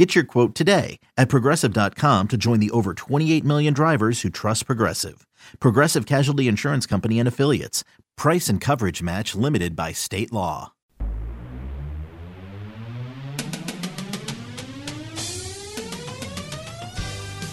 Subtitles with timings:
[0.00, 4.64] Get your quote today at progressive.com to join the over 28 million drivers who trust
[4.64, 5.26] Progressive.
[5.60, 7.84] Progressive Casualty Insurance Company and Affiliates.
[8.16, 10.72] Price and coverage match limited by state law.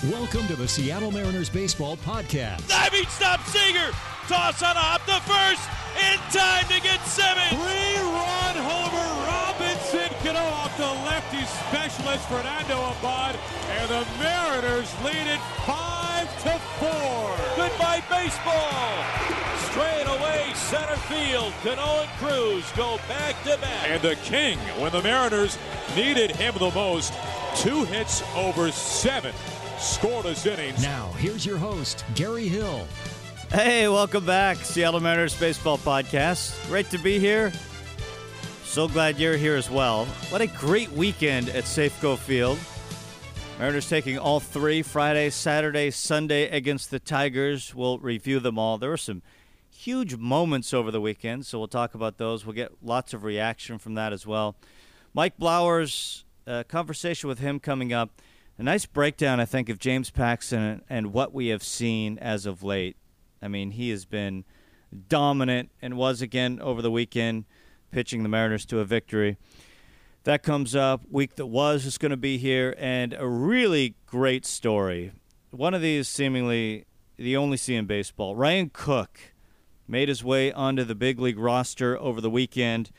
[0.10, 2.66] Welcome to the Seattle Mariners Baseball Podcast.
[2.70, 3.92] Diving stop Seager.
[4.30, 5.68] Toss on a hop to first.
[6.00, 7.50] In time to get Simmons.
[7.50, 9.17] Three-run homer.
[10.28, 13.36] Robinson Cano off the lefty specialist Fernando Abad.
[13.70, 17.36] And the Mariners lead it 5 to 4.
[17.56, 18.94] Goodbye baseball.
[19.70, 21.54] Straight away center field.
[21.64, 23.90] Cano and Cruz go back to back.
[23.90, 25.58] And the king, when the Mariners
[25.96, 27.14] needed him the most,
[27.56, 29.34] two hits over seven
[29.78, 30.82] scoreless innings.
[30.82, 32.88] Now, here's your host, Gary Hill.
[33.52, 36.68] Hey, welcome back, Seattle Mariners Baseball Podcast.
[36.68, 37.54] Great to be here.
[38.78, 40.06] So glad you're here as well.
[40.30, 42.60] What a great weekend at Safeco Field.
[43.58, 47.74] Mariners taking all three Friday, Saturday, Sunday against the Tigers.
[47.74, 48.78] We'll review them all.
[48.78, 49.24] There were some
[49.76, 52.46] huge moments over the weekend, so we'll talk about those.
[52.46, 54.56] We'll get lots of reaction from that as well.
[55.12, 58.22] Mike Blowers, uh, conversation with him coming up.
[58.60, 62.62] A nice breakdown, I think, of James Paxton and what we have seen as of
[62.62, 62.96] late.
[63.42, 64.46] I mean, he has been
[65.10, 67.46] dominant and was again over the weekend,
[67.92, 69.38] pitching the Mariners to a victory.
[70.24, 71.02] That comes up.
[71.10, 75.14] Week that was is going to be here, and a really great story.
[75.52, 76.86] One of these seemingly
[77.18, 78.36] the only see in baseball.
[78.36, 79.34] Ryan Cook
[79.88, 82.92] made his way onto the big league roster over the weekend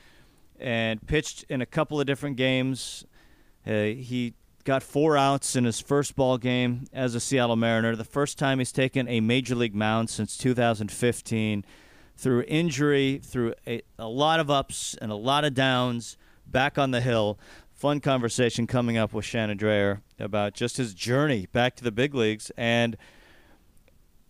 [0.59, 3.05] and pitched in a couple of different games.
[3.67, 7.95] Uh, he got four outs in his first ball game as a Seattle Mariner.
[7.95, 11.65] The first time he's taken a major league mound since 2015.
[12.19, 16.91] Through injury, through a, a lot of ups and a lot of downs, back on
[16.91, 17.39] the hill.
[17.73, 22.15] Fun conversation coming up with Shannon Drayer about just his journey back to the big
[22.15, 22.51] leagues.
[22.57, 22.97] And,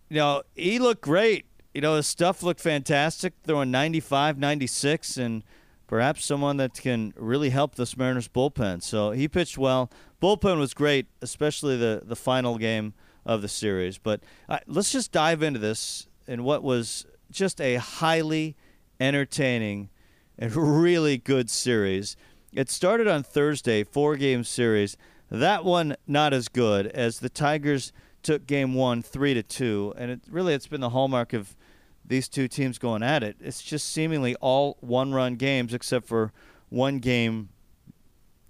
[0.07, 1.45] you know, he looked great.
[1.73, 5.43] You know, his stuff looked fantastic, throwing 95, 96, and
[5.87, 8.83] perhaps someone that can really help this Mariners bullpen.
[8.83, 9.89] So he pitched well.
[10.21, 12.93] Bullpen was great, especially the, the final game
[13.25, 13.97] of the series.
[13.97, 18.55] But uh, let's just dive into this and what was just a highly
[18.99, 19.89] entertaining
[20.37, 22.15] and really good series.
[22.53, 24.97] It started on Thursday, four game series.
[25.29, 30.09] That one not as good as the Tigers took game one three to two, and
[30.11, 31.55] it really it's been the hallmark of
[32.03, 33.37] these two teams going at it.
[33.39, 36.33] It's just seemingly all one run games except for
[36.69, 37.49] one game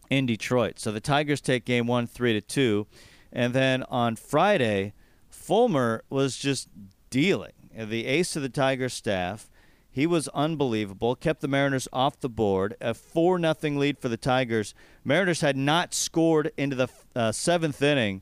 [0.10, 0.80] in Detroit.
[0.80, 2.88] So the Tigers take game one three to two.
[3.32, 4.94] And then on Friday,
[5.30, 6.68] Fulmer was just
[7.10, 7.52] dealing.
[7.76, 9.50] The ace of the Tigers staff.
[9.92, 11.16] He was unbelievable.
[11.16, 12.76] Kept the Mariners off the board.
[12.80, 14.74] A four nothing lead for the Tigers.
[15.04, 18.22] Mariners had not scored into the uh, seventh inning,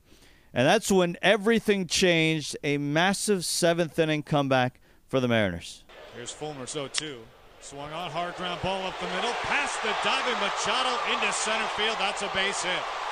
[0.54, 2.56] and that's when everything changed.
[2.64, 5.84] A massive seventh inning comeback for the Mariners.
[6.16, 7.18] Here's Fulmer, so too.
[7.60, 11.96] Swung on, hard ground ball up the middle, past the diving Machado into center field.
[11.98, 13.07] That's a base hit.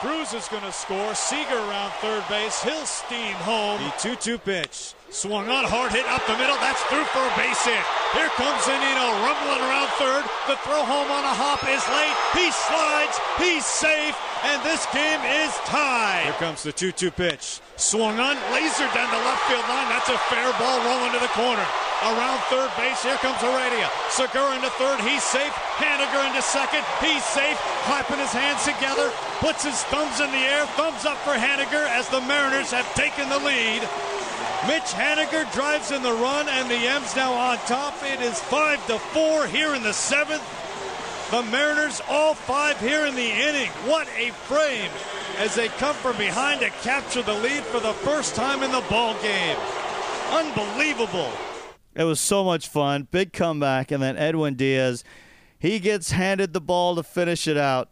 [0.00, 1.14] Cruz is going to score.
[1.14, 2.62] Seager around third base.
[2.62, 3.80] He'll steam home.
[3.80, 4.92] The 2 2 pitch.
[5.08, 6.58] Swung on, hard hit up the middle.
[6.60, 7.80] That's through for a base hit.
[8.12, 10.28] Here comes Zunino rumbling around third.
[10.52, 12.12] The throw home on a hop is late.
[12.36, 13.16] He slides.
[13.40, 14.12] He's safe.
[14.44, 16.28] And this game is tied.
[16.28, 17.64] Here comes the 2 2 pitch.
[17.80, 19.88] Swung on, laser down the left field line.
[19.88, 21.64] That's a fair ball rolling to the corner.
[22.06, 23.90] Around third base, here comes Heredia.
[24.10, 25.50] Segura into third, he's safe.
[25.74, 27.58] Haniger into second, he's safe.
[27.82, 30.66] Clapping his hands together, puts his thumbs in the air.
[30.78, 33.82] Thumbs up for Haniger as the Mariners have taken the lead.
[34.70, 37.94] Mitch Haniger drives in the run, and the M's now on top.
[38.04, 40.46] It is five to four here in the seventh.
[41.32, 43.70] The Mariners all five here in the inning.
[43.84, 44.92] What a frame
[45.38, 48.84] as they come from behind to capture the lead for the first time in the
[48.88, 49.56] ball game.
[50.30, 51.32] Unbelievable.
[51.96, 53.08] It was so much fun.
[53.10, 53.90] Big comeback.
[53.90, 55.02] And then Edwin Diaz,
[55.58, 57.88] he gets handed the ball to finish it out.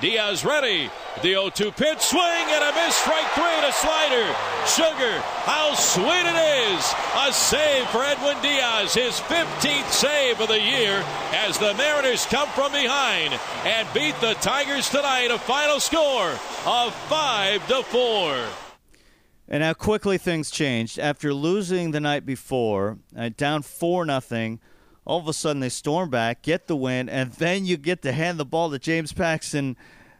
[0.00, 0.90] Diaz ready.
[1.16, 2.94] The 0 2 pitch swing and a miss.
[2.94, 4.34] Strike three a slider.
[4.66, 6.94] Sugar, how sweet it is.
[7.16, 12.48] A save for Edwin Diaz, his 15th save of the year as the Mariners come
[12.50, 15.30] from behind and beat the Tigers tonight.
[15.30, 16.30] A final score
[16.64, 18.67] of 5 to 4.
[19.48, 24.60] And how quickly things changed after losing the night before, uh, down four nothing.
[25.06, 28.12] All of a sudden, they storm back, get the win, and then you get to
[28.12, 29.74] hand the ball to James Paxton,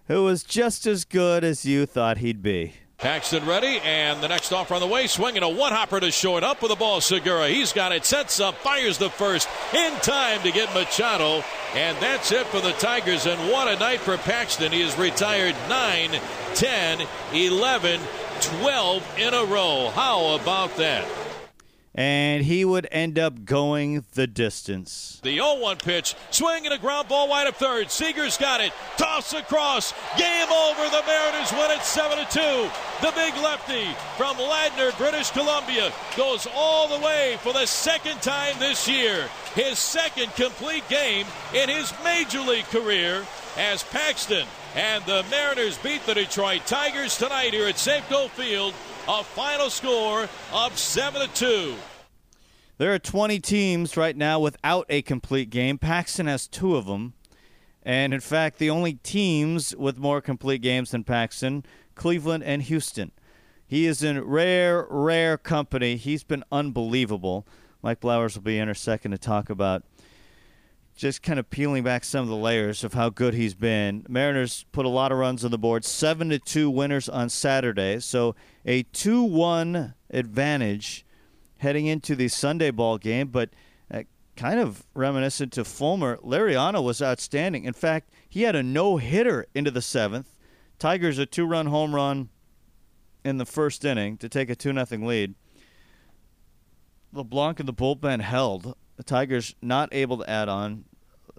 [0.07, 2.73] who was just as good as you thought he'd be.
[2.99, 6.43] Paxton ready, and the next offer on the way, swinging a one hopper to short
[6.43, 7.01] up with the ball.
[7.01, 11.45] Segura, he's got it, sets up, fires the first in time to get Machado,
[11.77, 13.27] and that's it for the Tigers.
[13.27, 14.73] And what a night for Paxton!
[14.73, 16.11] He has retired 9,
[16.55, 18.01] 10, 11,
[18.41, 19.91] 12 in a row.
[19.95, 21.07] How about that?
[21.99, 25.19] and he would end up going the distance.
[25.25, 27.91] The 0 1 pitch, swing and a ground ball wide of third.
[27.91, 28.73] Seager's got it.
[28.97, 29.93] Toss across.
[30.17, 30.85] Game over.
[30.91, 32.41] The Mariners win it 7 2.
[33.03, 33.87] The big lefty
[34.17, 39.29] from Ladner, British Columbia, goes all the way for the second time this year.
[39.57, 43.27] His second complete game in his major league career
[43.57, 48.75] as Paxton and the Mariners beat the Detroit Tigers tonight here at Safeco Field
[49.09, 51.75] a final score of 7 to 2.
[52.77, 55.79] There are 20 teams right now without a complete game.
[55.79, 57.15] Paxton has two of them.
[57.83, 61.65] And in fact, the only teams with more complete games than Paxton,
[61.95, 63.13] Cleveland and Houston.
[63.67, 65.97] He is in rare, rare company.
[65.97, 67.47] He's been unbelievable.
[67.83, 69.85] Mike Blowers will be in a second to talk about
[70.99, 74.05] just kind of peeling back some of the layers of how good he's been.
[74.09, 78.01] Mariners put a lot of runs on the board, seven to two winners on Saturday,
[78.01, 78.35] so
[78.67, 81.07] a two-one advantage
[81.59, 83.29] heading into the Sunday ball game.
[83.29, 83.51] But
[83.93, 84.03] uh,
[84.37, 87.65] kind of reminiscent to Fulmer, Liriano was outstanding.
[87.65, 90.37] In fact, he had a no-hitter into the seventh.
[90.81, 92.29] Tigers a two-run home run
[93.25, 95.37] in the first inning to take a two nothing lead.
[97.13, 98.75] LeBlanc and the bullpen held.
[98.99, 100.85] The Tigers not able to add on,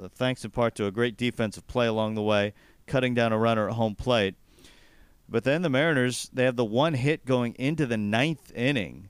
[0.02, 2.54] uh, thanks in part to a great defensive play along the way,
[2.88, 4.36] cutting down a runner at home plate.
[5.28, 9.10] But then the Mariners, they have the one hit going into the ninth inning.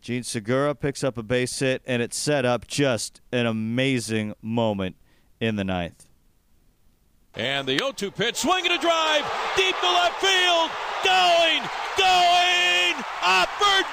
[0.00, 4.96] Jean Segura picks up a base hit, and it set up just an amazing moment
[5.38, 6.06] in the ninth.
[7.34, 9.24] And the 0 2 pitch, swinging a drive,
[9.54, 10.70] deep to left field,
[11.04, 11.60] going,
[11.98, 13.43] going, upper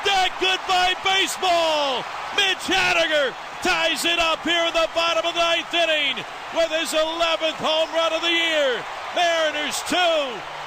[0.06, 2.04] deck, goodbye baseball.
[2.36, 6.24] Mitch Haniger ties it up here in the bottom of the ninth inning
[6.56, 8.82] with his 11th home run of the year.
[9.16, 9.96] Mariners 2,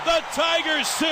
[0.04, 1.06] the Tigers 2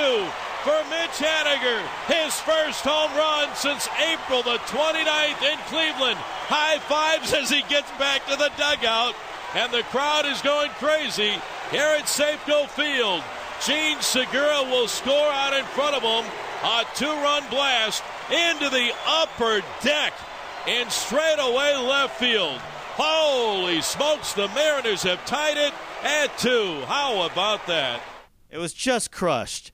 [0.63, 1.81] for Mitch Haniger.
[2.07, 6.19] His first home run since April the 29th in Cleveland.
[6.47, 9.15] High fives as he gets back to the dugout.
[9.55, 11.35] And the crowd is going crazy
[11.69, 13.23] here at Safeco Field.
[13.65, 16.31] Jean Segura will score out in front of him.
[16.63, 20.13] A two run blast into the upper deck
[20.65, 22.57] in straightaway left field.
[22.95, 25.73] Holy smokes, the Mariners have tied it
[26.03, 26.81] at two.
[26.85, 28.01] How about that?
[28.49, 29.73] It was just crushed.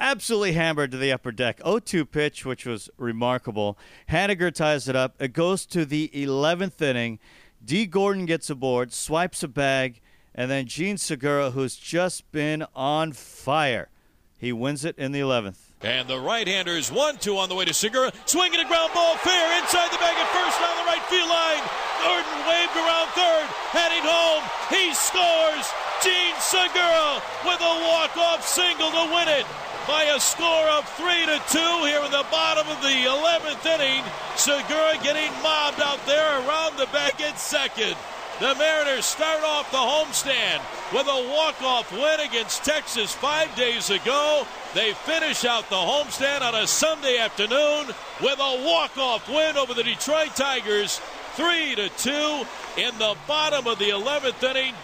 [0.00, 1.60] Absolutely hammered to the upper deck.
[1.62, 3.78] 0 2 pitch, which was remarkable.
[4.10, 5.14] Haniger ties it up.
[5.20, 7.20] It goes to the 11th inning.
[7.64, 10.00] Dee Gordon gets aboard, swipes a bag,
[10.34, 13.88] and then Jean Segura, who's just been on fire,
[14.36, 15.73] he wins it in the 11th.
[15.84, 19.60] And the right-handers one two on the way to Segura, swinging a ground ball fair
[19.60, 21.60] inside the bag at first on the right field line.
[22.00, 24.40] Gordon waved around third, heading home.
[24.72, 25.68] He scores.
[26.00, 29.44] Jean Segura with a walk-off single to win it
[29.86, 34.02] by a score of three to two here in the bottom of the 11th inning.
[34.36, 37.94] Segura getting mobbed out there around the bag at second.
[38.40, 40.60] The Mariners start off the homestand
[40.92, 44.44] with a walk-off win against Texas five days ago.
[44.74, 49.84] They finish out the homestand on a Sunday afternoon with a walk-off win over the
[49.84, 51.00] Detroit Tigers,
[51.34, 52.44] three to two
[52.76, 54.74] in the bottom of the 11th inning.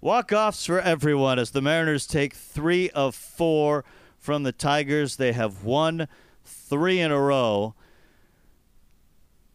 [0.00, 3.84] Walk-offs for everyone as the Mariners take three of four
[4.18, 5.16] from the Tigers.
[5.16, 6.08] They have won
[6.42, 7.74] three in a row.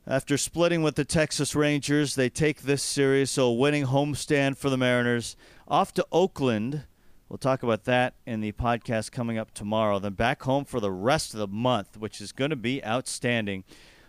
[0.10, 4.70] After splitting with the Texas Rangers, they take this series, so a winning homestand for
[4.70, 5.36] the Mariners.
[5.68, 6.84] Off to Oakland.
[7.28, 10.00] We'll talk about that in the podcast coming up tomorrow.
[10.00, 13.66] Then back home for the rest of the month, which is going to be outstanding.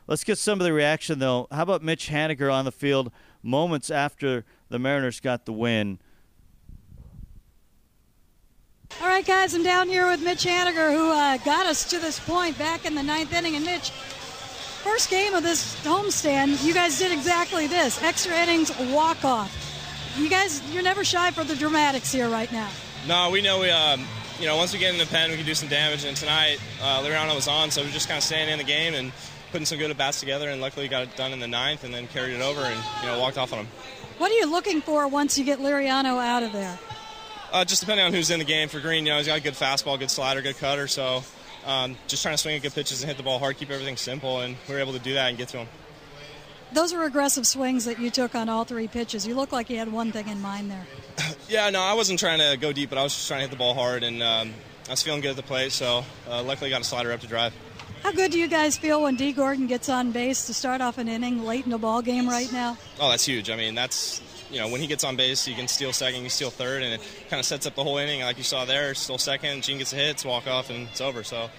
[0.07, 1.49] Let's get some of the reaction, though.
[1.51, 3.11] How about Mitch Haniger on the field
[3.43, 5.99] moments after the Mariners got the win?
[9.03, 12.21] All right, guys, I'm down here with Mitch Haniger, who uh, got us to this
[12.21, 13.57] point back in the ninth inning.
[13.57, 13.91] And Mitch,
[14.89, 19.55] first game of this homestand, you guys did exactly this: extra innings, walk off.
[20.17, 22.69] You guys, you're never shy for the dramatics here right now.
[23.07, 24.05] No, we know we, um,
[24.41, 26.05] you know, once we get in the pen, we can do some damage.
[26.05, 28.65] And tonight, uh, Liriano was on, so we are just kind of staying in the
[28.65, 29.13] game and
[29.53, 30.49] putting some good at bats together.
[30.49, 33.09] And luckily, got it done in the ninth, and then carried it over and you
[33.09, 33.69] know walked off on him.
[34.17, 36.79] What are you looking for once you get Liriano out of there?
[37.53, 39.43] Uh, just depending on who's in the game for Greene, you know, he's got a
[39.43, 40.89] good fastball, good slider, good cutter.
[40.89, 41.23] So,
[41.67, 43.97] um, just trying to swing at good pitches and hit the ball hard, keep everything
[43.97, 45.69] simple, and we were able to do that and get to him.
[46.73, 49.27] Those are aggressive swings that you took on all three pitches.
[49.27, 50.87] You look like you had one thing in mind there.
[51.49, 53.51] yeah, no, I wasn't trying to go deep, but I was just trying to hit
[53.51, 54.53] the ball hard, and um,
[54.87, 57.27] I was feeling good at the plate, so uh, luckily got a slider up to
[57.27, 57.55] drive.
[58.03, 60.99] How good do you guys feel when Dee Gordon gets on base to start off
[60.99, 62.77] an inning late in the ball game right now?
[63.01, 63.51] Oh, that's huge.
[63.51, 66.21] I mean, that's you know when he gets on base, he can steal second, he
[66.23, 68.21] can steal third, and it kind of sets up the whole inning.
[68.21, 71.23] Like you saw there, steal second, Jean gets a hit, walk off, and it's over.
[71.23, 71.51] So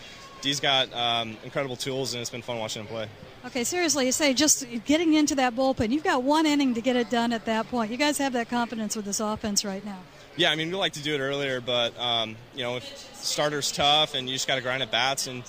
[0.42, 3.08] Dee's got um, incredible tools, and it's been fun watching him play.
[3.46, 5.92] Okay, seriously, you say just getting into that bullpen.
[5.92, 7.90] You've got one inning to get it done at that point.
[7.92, 10.00] You guys have that confidence with this offense right now.
[10.36, 12.80] Yeah, I mean, we like to do it earlier, but um, you know,
[13.14, 15.44] starter's tough, and you just got to grind at bats and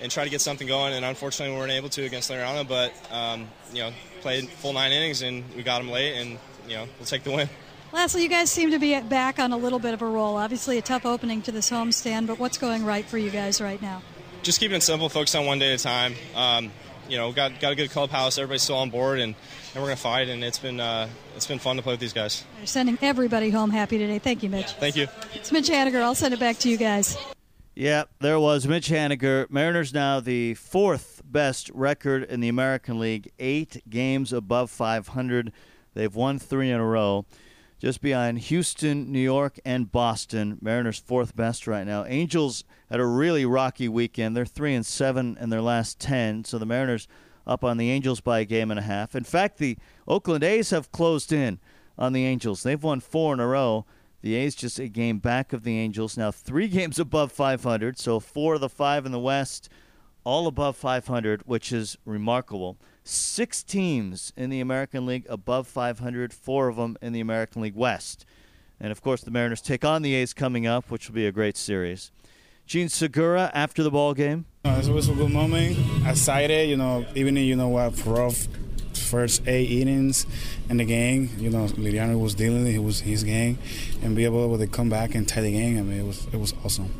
[0.00, 0.92] and try to get something going.
[0.92, 4.92] And unfortunately, we weren't able to against Liriano, but um, you know, played full nine
[4.92, 6.38] innings and we got them late, and
[6.68, 7.48] you know, we'll take the win.
[7.92, 10.36] Lastly, you guys seem to be back on a little bit of a roll.
[10.36, 13.80] Obviously, a tough opening to this homestand, but what's going right for you guys right
[13.80, 14.02] now?
[14.42, 16.14] Just keeping it simple, focus on one day at a time.
[16.34, 16.70] Um,
[17.08, 18.38] you know, got got a good clubhouse.
[18.38, 19.34] Everybody's still on board, and,
[19.74, 20.28] and we're gonna fight.
[20.28, 22.44] And it's been uh, it's been fun to play with these guys.
[22.58, 24.18] You're sending everybody home happy today.
[24.18, 24.72] Thank you, Mitch.
[24.72, 25.06] Thank you.
[25.34, 26.02] It's Mitch Haniger.
[26.02, 27.16] I'll send it back to you guys.
[27.74, 29.50] Yeah, there was Mitch Haniger.
[29.50, 35.52] Mariners now the fourth best record in the American League, eight games above 500.
[35.96, 37.24] They've won three in a row,
[37.78, 40.58] just behind Houston, New York, and Boston.
[40.60, 42.04] Mariners fourth best right now.
[42.04, 44.36] Angels had a really rocky weekend.
[44.36, 47.08] They're three and seven in their last ten, so the Mariners
[47.46, 49.16] up on the Angels by a game and a half.
[49.16, 51.60] In fact, the Oakland A's have closed in
[51.96, 52.62] on the Angels.
[52.62, 53.86] They've won four in a row.
[54.20, 56.18] The A's just a game back of the Angels.
[56.18, 59.70] Now three games above 500, so four of the five in the West,
[60.24, 62.76] all above 500, which is remarkable.
[63.08, 67.76] Six teams in the American League above 500, four of them in the American League
[67.76, 68.26] West.
[68.80, 71.30] And of course, the Mariners take on the A's coming up, which will be a
[71.30, 72.10] great series.
[72.66, 74.46] Jean Segura after the ball game.
[74.64, 75.78] Uh, it was a good moment.
[76.04, 78.48] Excited, you know, even you know what rough
[78.92, 80.26] first eight innings
[80.68, 81.30] in the game.
[81.38, 83.58] You know, Liriano was dealing it he was his game,
[84.02, 85.78] and be able to come back and tie the game.
[85.78, 86.92] I mean, it was it was awesome.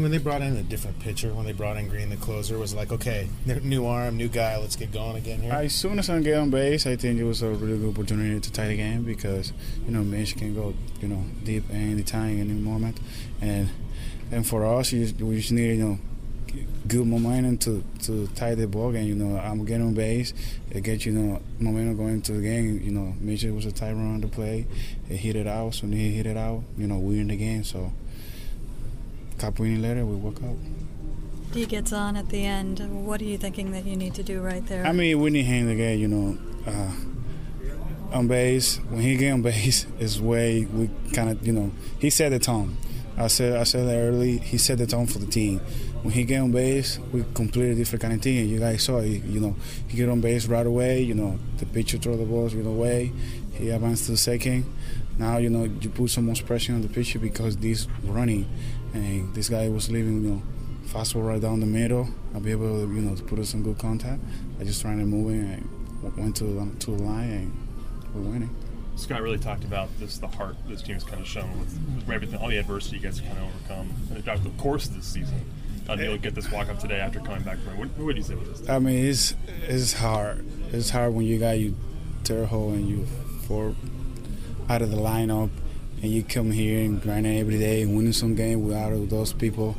[0.00, 2.74] When they brought in a different pitcher, when they brought in Greene, the closer, was
[2.74, 3.28] like, okay,
[3.62, 5.52] new arm, new guy, let's get going again here.
[5.52, 8.38] As soon as I get on base, I think it was a really good opportunity
[8.40, 9.52] to tie the game because
[9.84, 12.98] you know Mitch can go you know deep any time, any moment,
[13.40, 13.70] and
[14.30, 15.98] and for us, we just need you know
[16.86, 19.06] good momentum to, to tie the ball game.
[19.06, 20.32] You know, I'm getting on base.
[20.70, 22.80] It gets, you know, momentum going to the game.
[22.82, 24.66] You know, Mitchell was a tight run on the play.
[25.08, 25.74] He hit it out.
[25.74, 27.64] So when he hit it out, you know, we win the game.
[27.64, 27.92] So
[29.36, 30.56] couple later, we woke up.
[31.52, 32.80] He gets on at the end.
[33.06, 34.86] What are you thinking that you need to do right there?
[34.86, 38.76] I mean, we need him to get, you know, uh, on base.
[38.88, 42.38] When he get on base, is way we kind of, you know, he set the
[42.38, 42.76] tone.
[43.18, 44.38] I said I said that early.
[44.38, 45.60] He set the tone for the team
[46.06, 48.48] when he get on base, we completely different kind of team.
[48.48, 49.56] You guys saw, it, you know,
[49.88, 51.02] he get on base right away.
[51.02, 53.10] You know, the pitcher throw the balls right away.
[53.54, 54.72] He advanced to the second.
[55.18, 58.48] Now, you know, you put so much pressure on the pitcher because this running,
[59.04, 60.42] and this guy was leaving, you know,
[60.86, 62.08] fastball right down the middle.
[62.34, 64.20] I'll be able to, you know, to put us in good contact.
[64.60, 67.68] I just trying to move in and went to um, to the line and
[68.14, 68.54] we're winning.
[68.96, 72.10] Scott really talked about this the heart this team has kind of shown with, with
[72.10, 75.06] everything, all the adversity you guys have kind of overcome throughout the course of this
[75.06, 75.44] season
[75.88, 77.78] unable to get this walk up today after coming back from it.
[77.78, 78.68] What, what do you say with this?
[78.68, 79.34] I mean, it's
[79.68, 80.44] it's hard.
[80.72, 81.76] It's hard when you got you
[82.24, 83.06] Terho and you
[83.46, 83.74] four
[84.68, 85.50] out of the lineup,
[86.02, 89.76] and you come here and grind every day and winning some game without those people.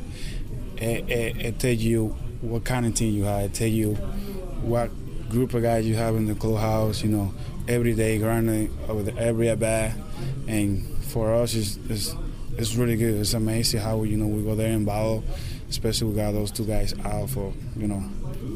[0.76, 2.08] It, it, it tells you
[2.40, 3.42] what kind of team you have.
[3.42, 3.94] It tells you
[4.62, 4.90] what
[5.28, 7.02] group of guys you have in the clubhouse.
[7.02, 7.34] You know,
[7.66, 9.96] every day grinding with every at bat,
[10.46, 12.14] and for us, it's, it's
[12.56, 13.14] it's really good.
[13.14, 15.24] It's amazing how you know we go there and battle
[15.70, 18.02] especially we got those two guys out for you know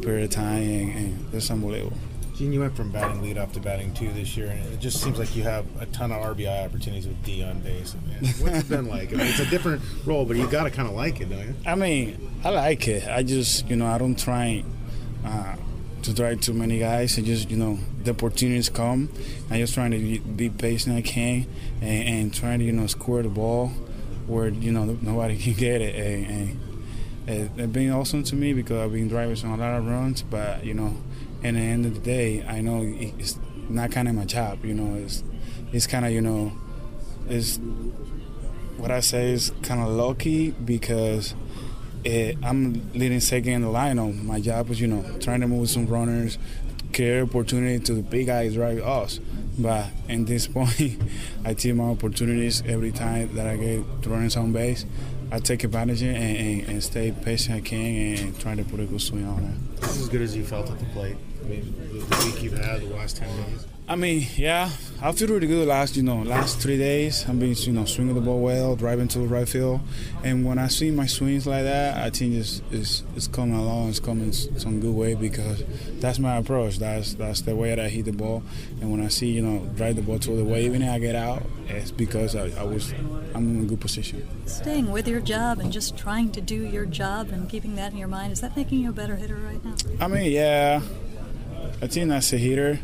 [0.02, 1.96] period of time, and, and it's unbelievable.
[2.34, 5.02] Jean, you went from batting lead off to batting two this year, and it just
[5.02, 7.94] seems like you have a ton of RBI opportunities with Dee on base.
[8.40, 9.12] what's it been like?
[9.12, 11.46] I mean, it's a different role, but you got to kind of like it, don't
[11.46, 11.54] you?
[11.66, 13.06] I mean, I like it.
[13.06, 14.64] I just, you know, I don't try
[15.24, 15.56] uh,
[16.02, 17.18] to drive too many guys.
[17.18, 19.10] I just, you know, the opportunities come.
[19.50, 21.46] I just trying to be patient I can
[21.82, 23.68] and, and trying to, you know, score the ball
[24.26, 25.94] where, you know, nobody can get it.
[25.94, 26.60] And, and
[27.26, 30.22] it, it been awesome to me because I've been driving some a lot of runs.
[30.22, 30.96] But you know,
[31.42, 34.64] in the end of the day, I know it's not kind of my job.
[34.64, 35.22] You know, it's
[35.72, 36.52] it's kind of you know,
[37.28, 37.58] it's
[38.76, 41.34] what I say is kind of lucky because
[42.04, 44.22] it, I'm leading second in the lineup.
[44.22, 46.38] My job is you know trying to move some runners,
[46.92, 49.20] create opportunity to the big guys drive us.
[49.58, 51.00] But in this point,
[51.44, 54.86] I take my opportunities every time that I get running some base
[55.32, 58.84] I take advantage and, and, and stay patient I can and try to put a
[58.84, 59.71] good swing on it.
[59.82, 61.16] This is as good as you felt at the plate.
[61.44, 61.74] I mean,
[62.08, 63.66] the week you've had, the last 10 days.
[63.88, 64.70] I mean, yeah,
[65.02, 67.28] I feel really good last, you know, last three days.
[67.28, 69.80] I've been, you know, swinging the ball well, driving to the right field,
[70.22, 73.90] and when I see my swings like that, I think it's it's, it's coming along.
[73.90, 75.64] It's coming some good way because
[75.98, 76.78] that's my approach.
[76.78, 78.44] That's that's the way that I hit the ball,
[78.80, 80.98] and when I see, you know, drive the ball to the way, even if I
[81.00, 82.92] get out, it's because I, I was
[83.34, 84.26] I'm in a good position.
[84.46, 87.98] Staying with your job and just trying to do your job and keeping that in
[87.98, 89.74] your mind is that making you a better hitter right now?
[90.00, 90.80] I mean, yeah,
[91.82, 92.78] I think that's a hitter.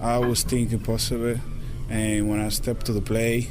[0.00, 1.36] I was thinking possible,
[1.88, 3.48] and when I stepped to the play,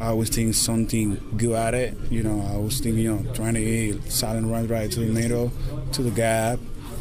[0.00, 1.96] I was thinking something good at it.
[2.10, 5.06] You know, I was thinking, you know, trying to get silent run right to the
[5.06, 5.52] middle,
[5.92, 6.58] to the gap,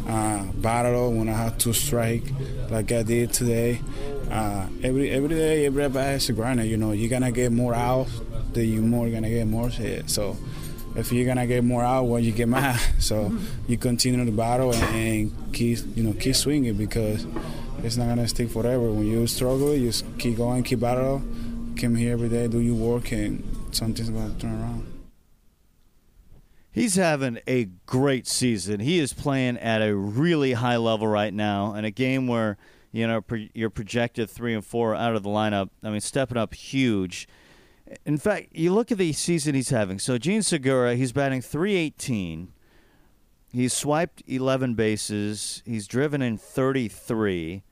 [0.07, 2.23] uh, battle when I had to strike,
[2.69, 3.81] like I did today.
[4.29, 6.63] Uh, every every day, every at bat is a grinder.
[6.63, 8.07] You know, you're gonna get more out,
[8.53, 10.09] then you more gonna get more hit.
[10.09, 10.37] So
[10.95, 12.79] if you're gonna get more out, well, you get mad.
[12.99, 13.35] So
[13.67, 17.25] you continue the battle and keep, you know, keep swinging because
[17.83, 18.91] it's not gonna stick forever.
[18.91, 21.21] When you struggle, you keep going, keep battle,
[21.79, 24.87] come here every day, do your work, and something's gonna turn around.
[26.71, 28.79] He's having a great season.
[28.79, 32.57] He is playing at a really high level right now in a game where
[32.91, 33.21] you know
[33.53, 35.69] you're projected three and four out of the lineup.
[35.83, 37.27] I mean, stepping up huge.
[38.05, 39.99] In fact, you look at the season he's having.
[39.99, 42.53] So Jean Segura, he's batting 318.
[43.51, 45.61] He's swiped 11 bases.
[45.65, 47.63] He's driven in 33.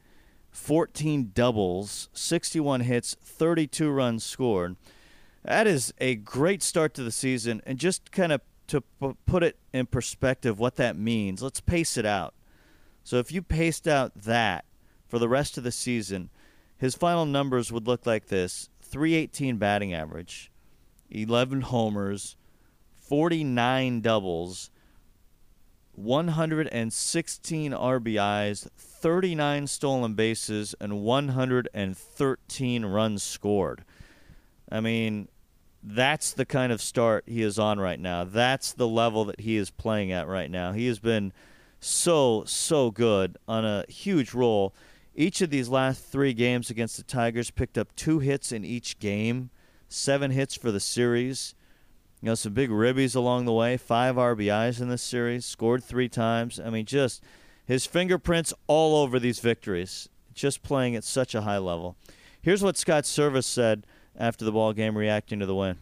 [0.51, 4.75] 14 doubles, 61 hits, 32 runs scored.
[5.43, 7.61] That is a great start to the season.
[7.65, 11.97] And just kind of to p- put it in perspective, what that means, let's pace
[11.97, 12.33] it out.
[13.03, 14.65] So if you paced out that
[15.07, 16.29] for the rest of the season,
[16.77, 20.51] his final numbers would look like this 318 batting average,
[21.09, 22.35] 11 homers,
[22.95, 24.69] 49 doubles,
[25.93, 28.67] 116 RBIs,
[28.99, 33.83] 39 stolen bases, and 113 runs scored.
[34.71, 35.29] I mean,
[35.81, 38.23] that's the kind of start he is on right now.
[38.23, 40.73] That's the level that he is playing at right now.
[40.73, 41.33] He has been
[41.79, 44.73] so, so good on a huge roll.
[45.15, 48.99] Each of these last three games against the Tigers picked up two hits in each
[48.99, 49.49] game,
[49.87, 51.55] seven hits for the series.
[52.21, 56.09] You know, some big ribbies along the way, five RBIs in this series, scored three
[56.09, 56.59] times.
[56.59, 57.23] I mean, just
[57.69, 61.95] his fingerprints all over these victories, just playing at such a high level.
[62.41, 63.85] Here's what Scott Servais said
[64.17, 65.77] after the ball game, reacting to the win.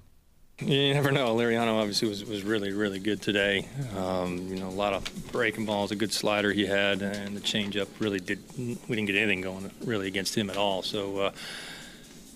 [0.60, 1.34] You never know.
[1.34, 3.70] Liriano obviously was, was really, really good today.
[3.96, 7.40] Um, you know, a lot of breaking balls, a good slider he had, and the
[7.40, 8.40] changeup really did.
[8.58, 10.82] We didn't get anything going really against him at all.
[10.82, 11.32] So, uh,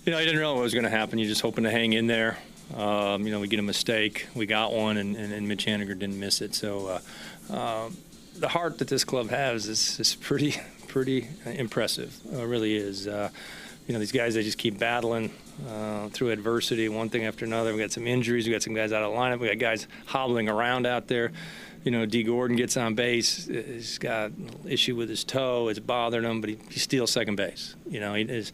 [0.06, 1.20] you know, I didn't know what was going to happen.
[1.20, 2.38] You're just hoping to hang in there.
[2.74, 5.88] Um, you know, we get a mistake, we got one, and, and, and Mitch Haniger
[6.00, 6.56] didn't miss it.
[6.56, 7.90] So uh, uh,
[8.42, 10.56] the heart that this club has is, is pretty,
[10.88, 12.20] pretty impressive.
[12.32, 13.08] It really is.
[13.08, 13.30] Uh,
[13.88, 15.32] you know, these guys they just keep battling
[15.68, 17.74] uh, through adversity, one thing after another.
[17.74, 20.50] We got some injuries, we got some guys out of lineup, we got guys hobbling
[20.50, 21.32] around out there.
[21.84, 23.48] You know, Dee Gordon gets on base.
[23.48, 25.68] He's got an issue with his toe.
[25.68, 27.76] It's bothering him, but he, he steals second base.
[27.90, 28.52] You know, he is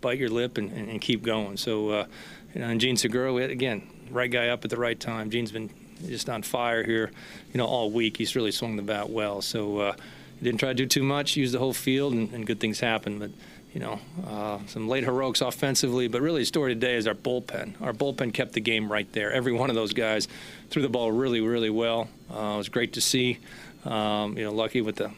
[0.00, 1.56] bite your lip and, and, and keep going.
[1.56, 2.06] So uh,
[2.54, 5.30] you know, and Jean Segura, again, right guy up at the right time.
[5.30, 5.70] Jean's been
[6.06, 7.10] just on fire here,
[7.52, 8.16] you know, all week.
[8.16, 9.42] He's really swung the bat well.
[9.42, 9.92] So uh,
[10.38, 12.80] he didn't try to do too much, use the whole field, and, and good things
[12.80, 13.18] happen.
[13.18, 13.30] But
[13.74, 17.80] you know, uh, some late heroics offensively, but really the story today is our bullpen.
[17.82, 19.30] Our bullpen kept the game right there.
[19.30, 20.26] Every one of those guys
[20.70, 22.08] threw the ball really, really well.
[22.32, 23.38] Uh, it was great to see.
[23.84, 25.12] Um, you know, lucky with the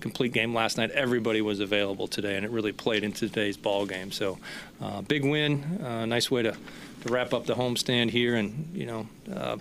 [0.00, 0.90] complete game last night.
[0.92, 4.12] Everybody was available today, and it really played into today's ball game.
[4.12, 4.38] So,
[4.80, 5.80] uh, big win.
[5.84, 8.36] Uh, nice way to, to wrap up the homestand here.
[8.36, 9.58] And you know, uh,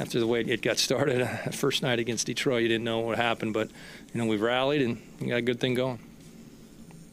[0.00, 3.52] after the way it got started, first night against Detroit, you didn't know what happened,
[3.52, 3.68] but
[4.12, 5.98] you know we've rallied and we got a good thing going.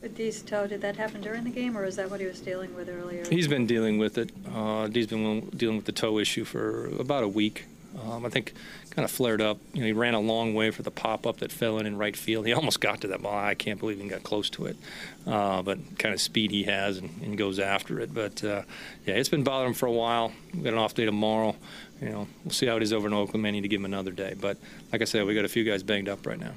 [0.02, 2.39] With Dee's toe, did that happen during the game, or is that what he was
[2.39, 3.26] dealing with earlier?
[3.30, 4.32] He's been dealing with it.
[4.54, 7.65] Uh, Dee's been dealing with the toe issue for about a week.
[8.04, 8.54] Um, I think
[8.92, 9.58] kind of flared up.
[9.74, 11.98] You know, he ran a long way for the pop up that fell in in
[11.98, 12.46] right field.
[12.46, 13.38] He almost got to that ball.
[13.38, 14.78] I can't believe he got close to it.
[15.26, 18.14] Uh, but kind of speed he has and, and goes after it.
[18.14, 18.64] But uh,
[19.06, 20.32] yeah, it's been bothering him for a while.
[20.54, 21.56] We got an off day tomorrow.
[22.02, 23.44] You know, we'll see how it is over in Oakland.
[23.44, 24.36] May need to give him another day.
[24.40, 24.58] But
[24.92, 26.54] like I said, we got a few guys banged up right now.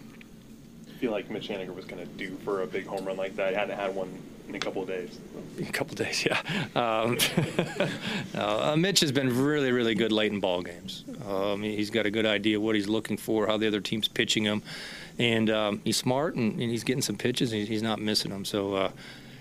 [0.88, 3.36] I feel like Mitch Haniger was kind of due for a big home run like
[3.36, 3.50] that.
[3.50, 5.18] He hadn't had one in a couple of days.
[5.60, 6.40] A couple of days, yeah.
[6.74, 7.18] Um,
[8.34, 11.04] uh, Mitch has been really, really good late in ball games.
[11.26, 14.44] Um, he's got a good idea what he's looking for, how the other team's pitching
[14.44, 14.62] him,
[15.18, 18.44] and um, he's smart and, and, he's getting some pitches and he's not missing them.
[18.44, 18.90] So, uh,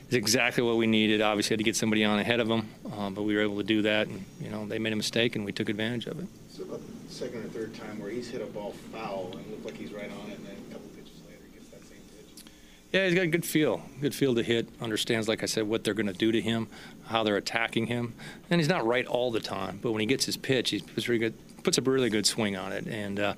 [0.09, 1.21] is exactly what we needed.
[1.21, 3.63] Obviously, had to get somebody on ahead of him, uh, but we were able to
[3.63, 4.07] do that.
[4.07, 6.27] And you know, they made a mistake, and we took advantage of it.
[6.49, 9.65] So about the second or third time where he's hit a ball foul and looked
[9.65, 12.01] like he's right on it, and then a couple pitches later he gets that same
[12.17, 12.43] pitch.
[12.91, 14.67] Yeah, he's got a good feel, good feel to hit.
[14.81, 16.67] Understands, like I said, what they're going to do to him,
[17.05, 18.15] how they're attacking him,
[18.49, 19.77] and he's not right all the time.
[19.79, 22.57] But when he gets his pitch, he puts really good, puts a really good swing
[22.57, 22.87] on it.
[22.87, 23.33] And uh,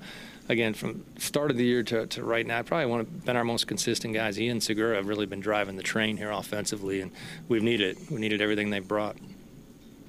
[0.47, 3.43] again, from start of the year to, to right now, probably one of been our
[3.43, 4.37] most consistent guys.
[4.37, 7.11] He and Segura have really been driving the train here offensively, and
[7.49, 8.11] we've needed it.
[8.11, 9.17] We needed everything they've brought.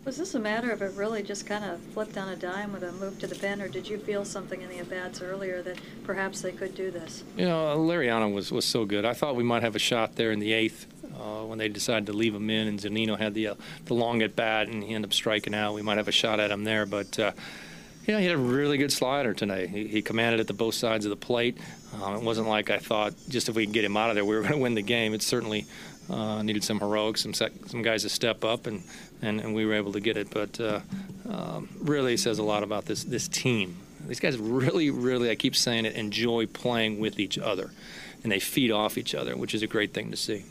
[0.04, 2.82] Was this a matter of it really just kind of flipped on a dime with
[2.82, 5.62] a move to the pen, or did you feel something in the at bats earlier
[5.62, 7.22] that perhaps they could do this?
[7.36, 9.04] You know, Liriano was, was so good.
[9.04, 12.06] I thought we might have a shot there in the eighth uh, when they decided
[12.06, 14.92] to leave him in, and Zunino had the uh, the long at bat, and he
[14.92, 15.74] ended up striking out.
[15.74, 17.18] We might have a shot at him there, but.
[17.18, 17.32] Uh,
[18.04, 19.68] you know, he had a really good slider tonight.
[19.68, 21.56] He, he commanded it to both sides of the plate.
[22.02, 24.24] Um, it wasn't like I thought just if we could get him out of there,
[24.24, 25.14] we were going to win the game.
[25.14, 25.66] It certainly
[26.10, 28.82] uh, needed some heroics, some some guys to step up, and,
[29.22, 30.28] and, and we were able to get it.
[30.30, 30.80] But uh,
[31.28, 33.76] um, really says a lot about this this team.
[34.06, 37.70] These guys really, really, I keep saying it, enjoy playing with each other,
[38.22, 40.44] and they feed off each other, which is a great thing to see.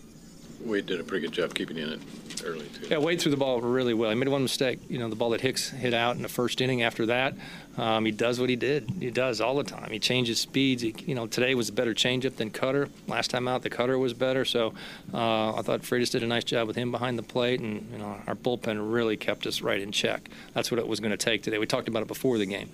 [0.64, 2.00] Wade did a pretty good job keeping in it
[2.46, 2.88] early too.
[2.90, 4.10] Yeah, Wade threw the ball really well.
[4.10, 4.80] He made one mistake.
[4.90, 6.82] You know, the ball that Hicks hit out in the first inning.
[6.82, 7.34] After that,
[7.78, 8.90] um, he does what he did.
[9.00, 9.90] He does all the time.
[9.92, 10.82] He changes speeds.
[10.82, 12.90] He, you know, today was a better changeup than cutter.
[13.08, 14.44] Last time out, the cutter was better.
[14.44, 14.74] So
[15.14, 17.98] uh, I thought Freitas did a nice job with him behind the plate, and you
[17.98, 20.30] know, our bullpen really kept us right in check.
[20.54, 21.58] That's what it was going to take today.
[21.58, 22.70] We talked about it before the game.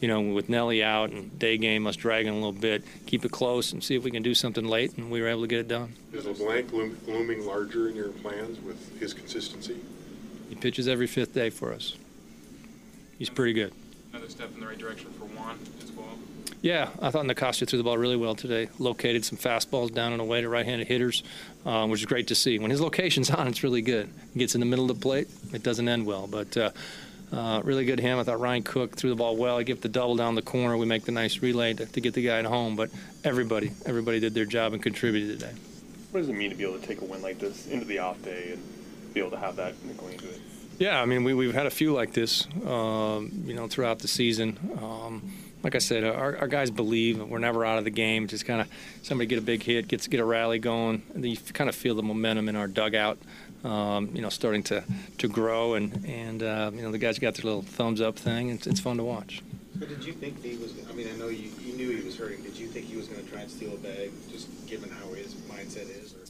[0.00, 3.30] You know, with Nelly out and day game us dragging a little bit, keep it
[3.30, 5.60] close and see if we can do something late, and we were able to get
[5.60, 5.94] it done.
[6.12, 9.76] Is LeBlanc loom, looming larger in your plans with his consistency?
[10.48, 11.96] He pitches every fifth day for us.
[13.16, 13.72] He's pretty good.
[14.12, 16.18] Another step in the right direction for Juan as well.
[16.60, 18.68] Yeah, I thought Nicasio threw the ball really well today.
[18.78, 21.22] Located some fastballs down and away to right-handed hitters,
[21.64, 22.58] um, which is great to see.
[22.58, 24.10] When his location's on, it's really good.
[24.34, 26.26] He gets in the middle of the plate, it doesn't end well.
[26.26, 26.70] But uh,
[27.32, 28.18] uh, really good him.
[28.18, 29.56] I thought Ryan Cook threw the ball well.
[29.56, 30.76] I give the double down the corner.
[30.76, 32.76] We make the nice relay to, to get the guy at home.
[32.76, 32.90] But
[33.24, 35.54] everybody, everybody did their job and contributed today.
[36.10, 38.00] What does it mean to be able to take a win like this into the
[38.00, 40.40] off day and be able to have that going into it?
[40.82, 44.08] Yeah, I mean, we, we've had a few like this, um, you know, throughout the
[44.08, 44.58] season.
[44.82, 48.26] Um, like I said, our, our guys believe we're never out of the game.
[48.26, 48.66] Just kind of
[49.00, 51.76] somebody get a big hit, gets get a rally going, and then you kind of
[51.76, 53.16] feel the momentum in our dugout,
[53.62, 54.82] um, you know, starting to,
[55.18, 58.48] to grow, and and uh, you know the guys got their little thumbs up thing,
[58.48, 59.40] it's, it's fun to watch.
[59.76, 60.74] But did you think he was?
[60.90, 62.42] I mean, I know you, you knew he was hurting.
[62.42, 65.14] Did you think he was going to try and steal a bag, just given how
[65.14, 66.26] his mindset is, or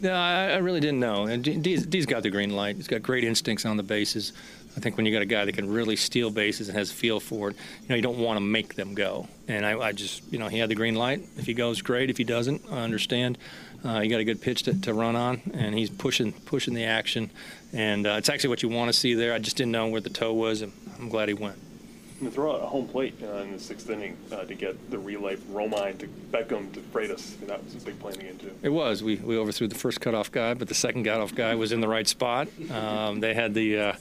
[0.00, 1.24] No, I, I really didn't know.
[1.24, 2.76] And D- Dee's, Dee's got the green light.
[2.76, 4.32] He's got great instincts on the bases.
[4.76, 7.18] I think when you got a guy that can really steal bases and has feel
[7.18, 9.26] for it, you know, you don't want to make them go.
[9.48, 11.22] And I, I just, you know, he had the green light.
[11.36, 12.10] If he goes, great.
[12.10, 13.38] If he doesn't, I understand.
[13.84, 16.84] Uh, you got a good pitch to, to run on, and he's pushing pushing the
[16.84, 17.30] action.
[17.72, 19.32] And uh, it's actually what you want to see there.
[19.32, 21.56] I just didn't know where the toe was, and I'm glad he went.
[22.20, 24.90] And to throw out a home plate uh, in the sixth inning uh, to get
[24.90, 28.24] the relay from Romine to Beckham to Freitas, that was a big play in the
[28.24, 28.52] game too.
[28.62, 29.02] It was.
[29.02, 31.88] We, we overthrew the first cutoff guy, but the second cutoff guy was in the
[31.88, 32.48] right spot.
[32.70, 33.92] Um, they had the uh,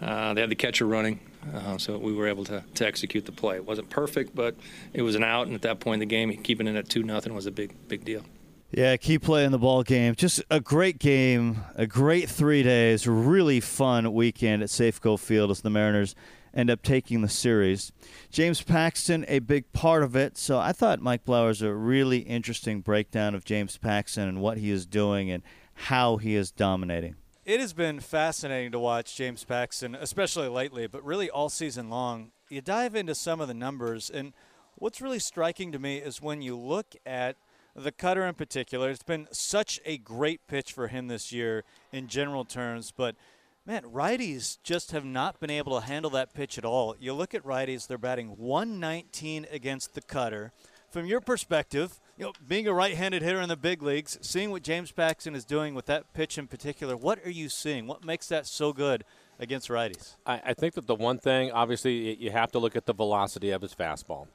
[0.00, 1.18] uh, they had the catcher running,
[1.52, 3.56] uh, so we were able to, to execute the play.
[3.56, 4.54] It wasn't perfect, but
[4.92, 7.02] it was an out, and at that point in the game, keeping it at two
[7.02, 8.22] nothing was a big big deal.
[8.70, 10.16] Yeah, keep playing the ball game.
[10.16, 15.60] Just a great game, a great three days, really fun weekend at Safeco Field as
[15.60, 16.16] the Mariners
[16.54, 17.92] end up taking the series.
[18.30, 20.38] James Paxton, a big part of it.
[20.38, 24.70] So I thought Mike Blowers a really interesting breakdown of James Paxton and what he
[24.70, 25.42] is doing and
[25.74, 27.16] how he is dominating.
[27.44, 32.30] It has been fascinating to watch James Paxton, especially lately, but really all season long.
[32.48, 34.32] You dive into some of the numbers, and
[34.76, 37.36] what's really striking to me is when you look at
[37.74, 38.88] the cutter in particular.
[38.90, 43.16] It's been such a great pitch for him this year in general terms, but
[43.66, 46.94] man, righties just have not been able to handle that pitch at all.
[46.98, 50.52] You look at righties, they're batting 119 against the cutter.
[50.90, 54.62] From your perspective, you know, being a right-handed hitter in the big leagues, seeing what
[54.62, 57.86] James Paxton is doing with that pitch in particular, what are you seeing?
[57.86, 59.04] What makes that so good
[59.40, 60.14] against righties?
[60.24, 63.50] I, I think that the one thing, obviously, you have to look at the velocity
[63.50, 64.28] of his fastball.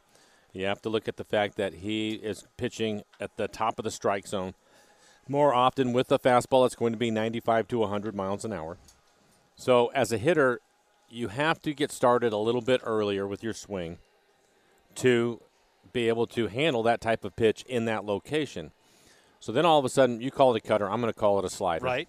[0.51, 3.85] You have to look at the fact that he is pitching at the top of
[3.85, 4.55] the strike zone.
[5.29, 8.77] More often with the fastball, it's going to be 95 to 100 miles an hour.
[9.60, 10.62] So, as a hitter,
[11.10, 13.98] you have to get started a little bit earlier with your swing
[14.95, 15.41] to
[15.91, 18.72] be able to handle that type of pitch in that location.
[19.41, 20.89] So then all of a sudden, you call it a cutter.
[20.89, 21.84] I'm going to call it a slider.
[21.84, 22.08] Right.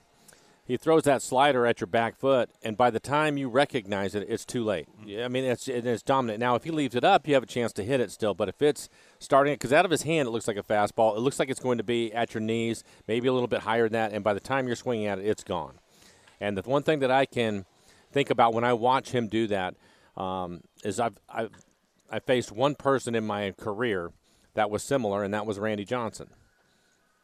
[0.65, 4.29] he throws that slider at your back foot, and by the time you recognize it,
[4.29, 4.87] it's too late.
[5.01, 5.25] Mm-hmm.
[5.25, 6.39] I mean, it's it's dominant.
[6.39, 8.35] Now, if he leaves it up, you have a chance to hit it still.
[8.35, 11.17] But if it's starting it, because out of his hand, it looks like a fastball.
[11.17, 13.89] It looks like it's going to be at your knees, maybe a little bit higher
[13.89, 15.81] than that, and by the time you're swinging at it, it's gone.
[16.40, 17.64] And the one thing that I can
[18.12, 19.74] think about when I watch him do that
[20.16, 21.50] um, is I've, I've
[22.11, 24.11] I faced one person in my career
[24.55, 26.29] that was similar, and that was Randy Johnson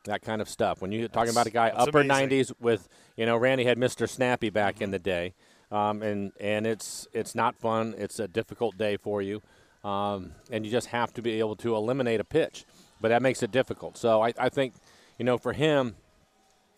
[0.07, 0.81] that kind of stuff.
[0.81, 2.31] When you're talking about a guy upper amazing.
[2.31, 4.09] 90s with, you know, Randy had Mr.
[4.09, 5.35] Snappy back in the day,
[5.71, 7.95] um, and and it's it's not fun.
[7.99, 9.43] It's a difficult day for you,
[9.85, 12.65] um, and you just have to be able to eliminate a pitch,
[13.01, 13.97] but that makes it difficult.
[13.99, 14.75] So I, I think,
[15.19, 15.97] you know, for him,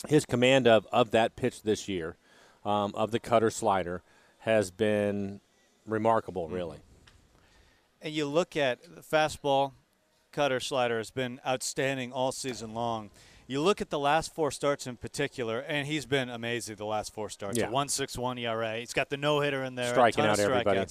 [0.08, 2.16] his command of of that pitch this year,
[2.64, 4.02] um, of the cutter slider,
[4.38, 5.40] has been
[5.86, 6.78] remarkable, really.
[8.00, 9.72] And you look at the fastball,
[10.32, 13.10] cutter, slider has been outstanding all season long.
[13.46, 17.14] You look at the last four starts in particular, and he's been amazing the last
[17.14, 17.56] four starts.
[17.56, 17.64] Yeah.
[17.64, 18.76] A 161 ERA.
[18.76, 19.90] He's got the no hitter in there.
[19.90, 20.84] Striking out everybody.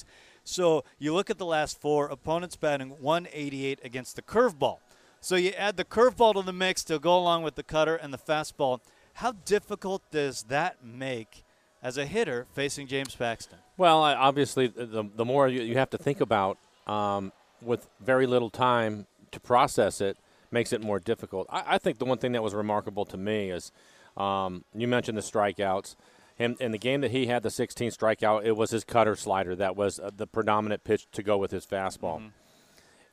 [0.44, 4.80] So you look at the last four, opponents batting 188 against the curveball.
[5.20, 8.14] So you add the curveball to the mix to go along with the cutter and
[8.14, 8.80] the fastball.
[9.16, 11.44] How difficult does that make
[11.88, 13.60] as a hitter facing James Paxton?
[13.78, 18.50] Well, obviously, the, the more you, you have to think about um, with very little
[18.50, 20.18] time to process it
[20.52, 21.48] makes it more difficult.
[21.50, 23.72] I, I think the one thing that was remarkable to me is
[24.18, 25.96] um, you mentioned the strikeouts.
[26.36, 29.56] Him in the game that he had the 16 strikeout, it was his cutter slider
[29.56, 32.32] that was uh, the predominant pitch to go with his fastball.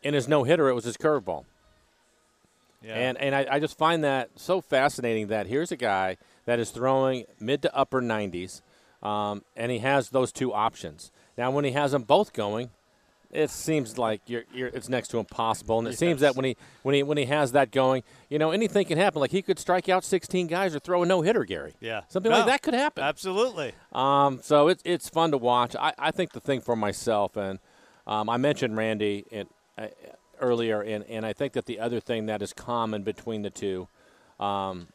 [0.03, 1.45] In his no hitter, it was his curveball.
[2.85, 2.95] Yeah.
[2.95, 6.71] And and I, I just find that so fascinating that here's a guy that is
[6.71, 8.61] throwing mid to upper 90s,
[9.03, 11.11] um, and he has those two options.
[11.39, 12.71] Now, when he has them both going,
[13.31, 15.79] it seems like you're, you're, it's next to impossible.
[15.81, 18.51] And it seems that when he when he when he has that going, you know,
[18.53, 19.21] anything can happen.
[19.21, 21.75] Like he could strike out 16 guys or throw a no hitter, Gary.
[21.81, 22.03] Yeah.
[22.09, 22.37] something No.
[22.39, 23.03] like that could happen.
[23.03, 23.73] Absolutely.
[23.93, 25.75] Um, so it's it's fun to watch.
[25.75, 27.59] I, I think the thing for myself, and
[28.07, 29.87] um, I mentioned Randy in, uh,
[30.41, 33.89] earlier, and, and I think that the other thing that is common between the two
[34.39, 34.89] um,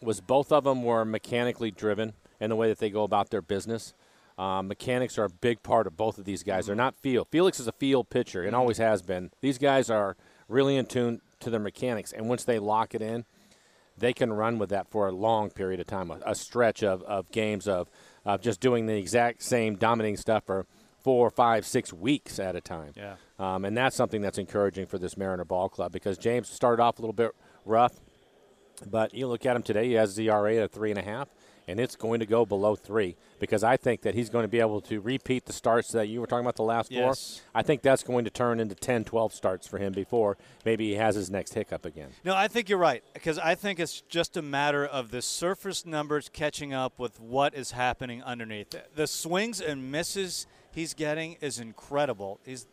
[0.00, 3.42] was both of them were mechanically driven in the way that they go about their
[3.42, 3.94] business.
[4.36, 6.66] Um, mechanics are a big part of both of these guys.
[6.66, 7.28] They're not field.
[7.30, 9.30] Felix is a field pitcher and always has been.
[9.40, 10.16] These guys are
[10.48, 13.24] really in tune to their mechanics, and once they lock it in,
[13.96, 17.02] they can run with that for a long period of time, a, a stretch of,
[17.04, 17.88] of games of,
[18.24, 20.66] of just doing the exact same dominating stuff for
[20.98, 22.92] four, five, six weeks at a time.
[22.96, 23.16] Yeah.
[23.38, 26.98] Um, and that's something that's encouraging for this Mariner ball club because James started off
[26.98, 27.32] a little bit
[27.64, 27.98] rough,
[28.86, 31.28] but you look at him today, he has ZRA at three and a half,
[31.66, 34.60] and it's going to go below three because I think that he's going to be
[34.60, 37.38] able to repeat the starts that you were talking about the last Yes.
[37.40, 37.44] four.
[37.54, 40.94] I think that's going to turn into 10, 12 starts for him before maybe he
[40.96, 42.10] has his next hiccup again.
[42.24, 45.84] No, I think you're right because I think it's just a matter of the surface
[45.86, 48.70] numbers catching up with what is happening underneath.
[48.70, 52.40] The- The swings and misses he's getting is incredible.
[52.44, 52.66] He's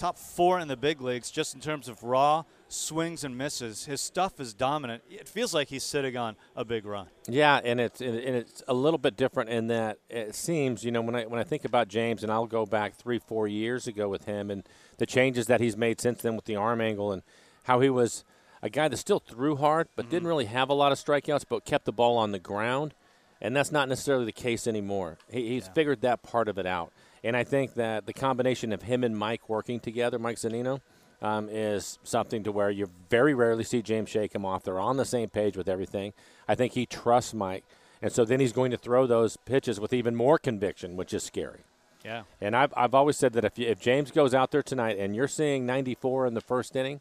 [0.00, 3.84] top four in the big leagues just in terms of raw swings and misses.
[3.84, 5.02] His stuff is dominant.
[5.10, 7.08] It feels like he's sitting on a big run.
[7.28, 11.02] Yeah, and it's and it's a little bit different in that it seems you know
[11.02, 14.08] when I when I think about James and I'll go back three four years ago
[14.08, 17.22] with him and the changes that he's made since then with the arm angle and
[17.64, 18.24] how he was
[18.62, 20.28] a guy that still threw hard but didn't mm-hmm.
[20.28, 22.94] really have a lot of strikeouts but kept the ball on the ground,
[23.38, 25.18] and that's not necessarily the case anymore.
[25.30, 26.90] He, he's figured that part of it out,
[27.22, 30.80] and I think that the combination of him and Mike working together, Mike Zunino.
[31.22, 34.64] Um, is something to where you very rarely see James shake him off.
[34.64, 36.14] They're on the same page with everything.
[36.48, 37.62] I think he trusts Mike,
[38.00, 41.22] and so then he's going to throw those pitches with even more conviction, which is
[41.22, 41.60] scary.
[42.04, 42.22] Yeah.
[42.40, 45.14] And I've, I've always said that if, you, if James goes out there tonight and
[45.14, 47.00] you're seeing 94 in the first inning,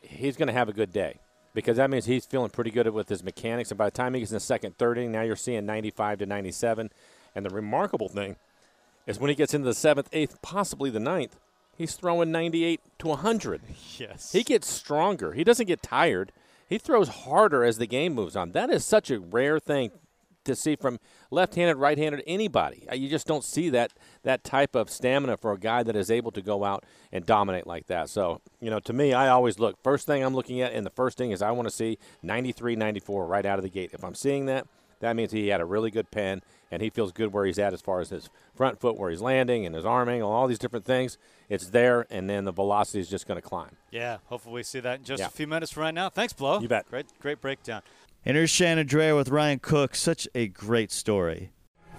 [0.00, 1.20] he's going to have a good day
[1.54, 3.70] because that means he's feeling pretty good with his mechanics.
[3.70, 6.20] And by the time he gets in the second, third inning, now you're seeing 95
[6.20, 6.90] to 97.
[7.34, 8.36] And the remarkable thing
[9.06, 11.36] is when he gets into the seventh, eighth, possibly the ninth,
[11.76, 13.60] he's throwing 98 to 100.
[13.98, 14.32] Yes.
[14.32, 15.32] He gets stronger.
[15.32, 16.32] He doesn't get tired.
[16.68, 18.52] He throws harder as the game moves on.
[18.52, 19.90] That is such a rare thing
[20.44, 20.98] to see from
[21.30, 22.86] left-handed, right-handed, anybody.
[22.90, 23.92] Uh, You just don't see that
[24.22, 27.66] that type of stamina for a guy that is able to go out and dominate
[27.66, 28.08] like that.
[28.08, 29.76] So, you know, to me, I always look.
[29.82, 32.76] First thing I'm looking at in the first thing is I want to see 93,
[32.76, 33.90] 94 right out of the gate.
[33.92, 34.66] If I'm seeing that,
[35.00, 37.72] that means he had a really good pen and he feels good where he's at
[37.72, 40.58] as far as his front foot, where he's landing, and his arm angle, all these
[40.58, 41.16] different things.
[41.48, 43.76] It's there, and then the velocity is just going to climb.
[43.92, 45.26] Yeah, hopefully we see that in just Yeah.
[45.26, 46.08] a few minutes from right now.
[46.08, 46.58] Thanks, Blow.
[46.58, 46.88] You bet.
[46.90, 47.82] Great, great breakdown.
[48.24, 49.94] And here's Shannon Drayer with Ryan Cook.
[49.94, 51.52] Such a great story.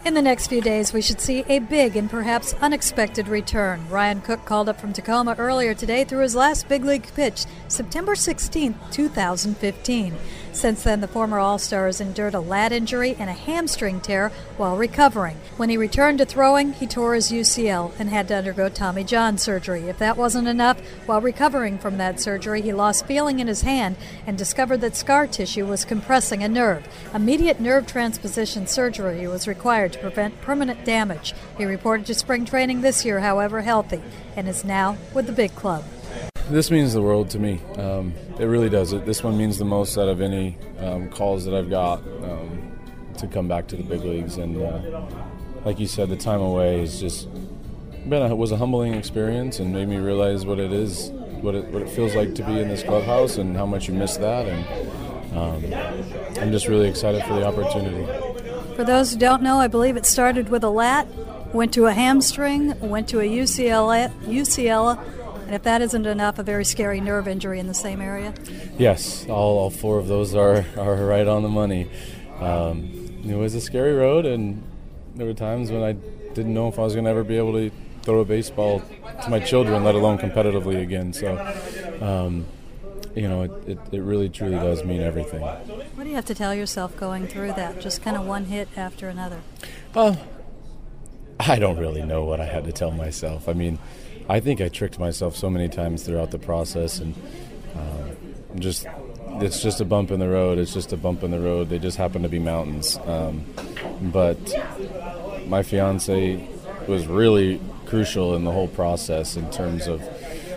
[0.06, 3.88] In the next few days, we should see a big and perhaps unexpected return.
[3.90, 8.16] Ryan Cook called up from Tacoma earlier today through his last big league pitch, September
[8.16, 10.14] 16, 2015.
[10.58, 14.32] Since then, the former All Star has endured a lat injury and a hamstring tear
[14.58, 15.38] while recovering.
[15.56, 19.38] When he returned to throwing, he tore his UCL and had to undergo Tommy John
[19.38, 19.88] surgery.
[19.88, 23.98] If that wasn't enough, while recovering from that surgery, he lost feeling in his hand
[24.26, 26.88] and discovered that scar tissue was compressing a nerve.
[27.14, 31.36] Immediate nerve transposition surgery was required to prevent permanent damage.
[31.56, 34.02] He reported to spring training this year, however, healthy,
[34.36, 35.84] and is now with the big club.
[36.50, 37.60] This means the world to me.
[37.76, 38.94] Um, it really does.
[38.94, 42.72] It, this one means the most out of any um, calls that I've got um,
[43.18, 44.38] to come back to the big leagues.
[44.38, 45.02] And uh,
[45.66, 47.28] like you said, the time away is just
[48.08, 51.10] been a, was a humbling experience and made me realize what it is,
[51.42, 53.94] what it what it feels like to be in this clubhouse and how much you
[53.94, 54.48] miss that.
[54.48, 58.06] And um, I'm just really excited for the opportunity.
[58.78, 61.08] For those who don't know, I believe it started with a lat,
[61.54, 65.17] went to a hamstring, went to a UCLA, UCL
[65.48, 68.34] and if that isn't enough, a very scary nerve injury in the same area?
[68.78, 71.90] Yes, all, all four of those are, are right on the money.
[72.42, 74.62] Um, it was a scary road, and
[75.16, 75.94] there were times when I
[76.34, 78.82] didn't know if I was going to ever be able to throw a baseball
[79.24, 81.14] to my children, let alone competitively again.
[81.14, 81.38] So,
[82.02, 82.46] um,
[83.16, 85.42] you know, it, it, it, really truly does mean everything.
[85.42, 87.80] What do you have to tell yourself going through that?
[87.80, 89.42] Just kind of one hit after another?
[89.94, 90.22] Well,
[91.40, 93.48] I don't really know what I had to tell myself.
[93.48, 93.80] I mean,
[94.30, 97.16] I think I tricked myself so many times throughout the process, and
[97.76, 98.86] um, just
[99.42, 100.58] it's just a bump in the road.
[100.58, 101.70] It's just a bump in the road.
[101.70, 102.98] They just happen to be mountains.
[103.06, 103.46] Um,
[104.02, 104.38] but
[105.48, 106.46] my fiance
[106.88, 110.02] was really crucial in the whole process in terms of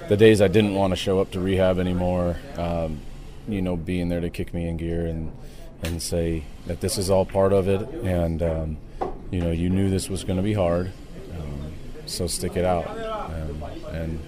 [0.09, 2.37] the days I didn't want to show up to rehab anymore.
[2.57, 3.01] Um,
[3.49, 5.33] you know, being there to kick me in gear and
[5.83, 8.77] and say that this is all part of it, and um,
[9.31, 10.93] you know, you knew this was going to be hard,
[11.39, 11.73] um,
[12.05, 13.00] so stick it out
[14.01, 14.21] and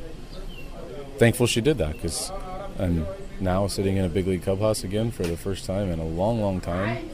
[1.19, 2.31] thankful she did that because
[2.79, 3.07] I'm
[3.41, 6.41] now sitting in a big league clubhouse again for the first time in a long,
[6.41, 7.09] long time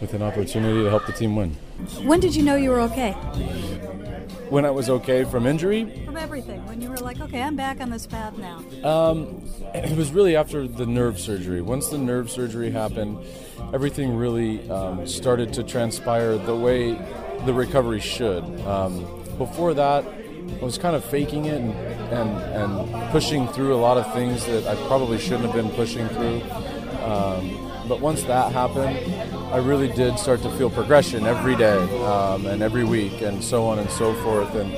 [0.00, 1.50] with an opportunity to help the team win.
[2.02, 3.12] When did you know you were okay?
[4.48, 6.04] When I was okay from injury?
[6.04, 6.66] From everything.
[6.66, 8.64] When you were like, okay, I'm back on this path now.
[8.82, 9.42] Um,
[9.74, 11.62] it was really after the nerve surgery.
[11.62, 13.18] Once the nerve surgery happened,
[13.72, 16.92] everything really um, started to transpire the way
[17.44, 18.42] the recovery should.
[18.62, 19.04] Um,
[19.38, 20.04] before that,
[20.60, 21.72] I was kind of faking it and,
[22.12, 26.08] and, and pushing through a lot of things that I probably shouldn't have been pushing
[26.08, 26.42] through.
[27.02, 28.96] Um, but once that happened,
[29.52, 33.66] I really did start to feel progression every day um, and every week and so
[33.66, 34.54] on and so forth.
[34.54, 34.72] And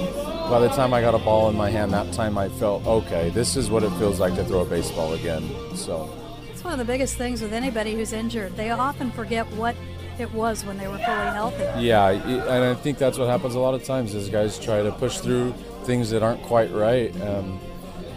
[0.48, 3.30] by the time I got a ball in my hand, that time I felt okay.
[3.30, 5.48] This is what it feels like to throw a baseball again.
[5.74, 6.08] So
[6.50, 8.56] it's one of the biggest things with anybody who's injured.
[8.56, 9.76] They often forget what
[10.22, 11.64] it was when they were fully healthy.
[11.84, 14.92] Yeah, and I think that's what happens a lot of times is guys try to
[14.92, 15.52] push through
[15.84, 17.60] things that aren't quite right, um,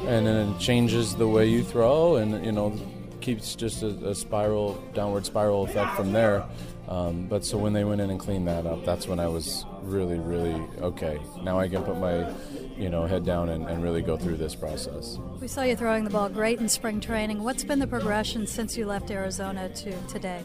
[0.05, 2.77] and then it changes the way you throw, and you know
[3.21, 6.45] keeps just a, a spiral, downward spiral effect from there.
[6.87, 9.65] Um, but so when they went in and cleaned that up, that's when I was
[9.81, 11.19] really, really okay.
[11.41, 12.31] Now I can put my,
[12.77, 15.17] you know, head down and, and really go through this process.
[15.39, 17.43] We saw you throwing the ball great in spring training.
[17.43, 20.41] What's been the progression since you left Arizona to today?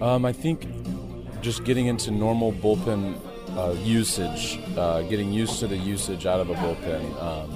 [0.00, 0.66] Um, I think
[1.40, 3.20] just getting into normal bullpen
[3.56, 7.22] uh, usage, uh, getting used to the usage out of a bullpen.
[7.22, 7.54] Um,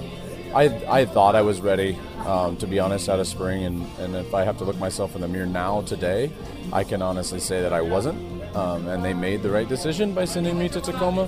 [0.55, 4.15] I, I thought I was ready, um, to be honest, out of spring, and, and
[4.15, 6.31] if I have to look myself in the mirror now today,
[6.71, 8.19] I can honestly say that I wasn't.
[8.55, 11.27] Um, and they made the right decision by sending me to Tacoma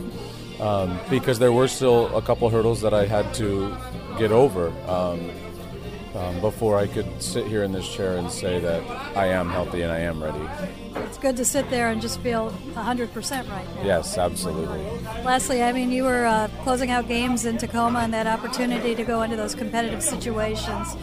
[0.60, 3.76] um, because there were still a couple hurdles that I had to
[4.18, 5.32] get over um,
[6.15, 8.82] um, before I could sit here in this chair and say that
[9.18, 10.39] I am healthy and I am ready.
[11.06, 13.82] It's good to sit there and just feel 100% right now.
[13.84, 14.80] Yes, absolutely.
[15.24, 19.04] Lastly, I mean, you were uh, closing out games in Tacoma and that opportunity to
[19.04, 20.96] go into those competitive situations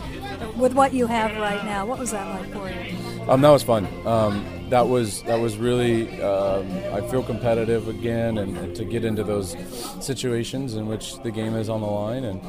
[0.57, 1.85] with what you have right now.
[1.85, 2.97] What was that like for you?
[3.29, 3.87] Um, that was fun.
[4.07, 6.23] Um, that was that was really.
[6.23, 9.55] Um, I feel competitive again, and, and, to get into those
[10.01, 12.41] situations in which the game is on the line, and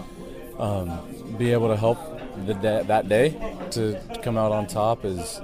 [0.57, 1.97] um, be able to help
[2.45, 3.29] the day, that day
[3.71, 5.41] to come out on top is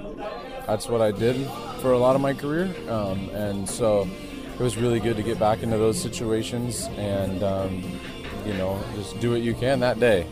[0.66, 1.46] that's what I did
[1.82, 4.08] for a lot of my career, um, and so
[4.54, 8.00] it was really good to get back into those situations and um,
[8.46, 10.26] you know just do what you can that day.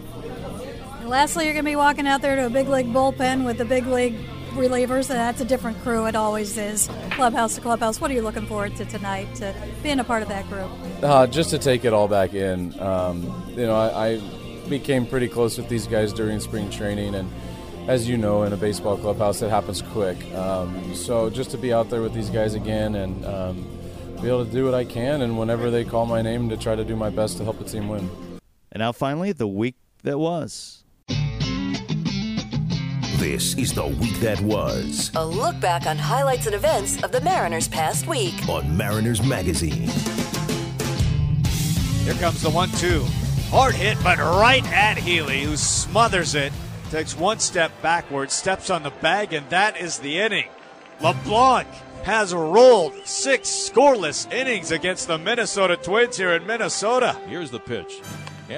[1.00, 3.58] And lastly, you're going to be walking out there to a big league bullpen with
[3.58, 4.16] the big league
[4.58, 6.06] relievers, and that's a different crew.
[6.06, 8.00] It always is, clubhouse to clubhouse.
[8.00, 10.68] What are you looking forward to tonight, to being a part of that group?
[11.02, 12.78] Uh, just to take it all back in.
[12.80, 14.20] Um, you know, I, I
[14.68, 17.30] became pretty close with these guys during spring training, and
[17.88, 20.22] as you know, in a baseball clubhouse, it happens quick.
[20.34, 23.66] Um, so just to be out there with these guys again and um,
[24.20, 26.76] be able to do what I can, and whenever they call my name, to try
[26.76, 28.10] to do my best to help the team win.
[28.70, 30.84] And now, finally, the week that was.
[33.18, 37.20] This is the week that was A look back on highlights and events of the
[37.20, 38.48] Mariners' past week.
[38.48, 39.88] on Mariners Magazine.
[42.04, 43.04] Here comes the one two.
[43.50, 46.52] Hard hit, but right at Healy, who smothers it.
[46.92, 50.48] Takes one step backwards, steps on the bag, and that is the inning.
[51.00, 51.66] LeBlanc
[52.04, 57.16] has rolled six scoreless innings against the Minnesota Twins here in Minnesota.
[57.26, 58.00] Here's the pitch.